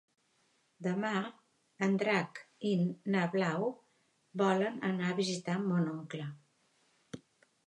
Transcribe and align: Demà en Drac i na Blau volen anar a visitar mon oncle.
Demà 0.85 1.09
en 1.87 1.93
Drac 2.03 2.41
i 2.71 2.73
na 3.17 3.27
Blau 3.35 3.69
volen 4.45 4.81
anar 4.91 5.13
a 5.13 5.19
visitar 5.21 5.61
mon 5.69 5.93
oncle. 5.95 6.27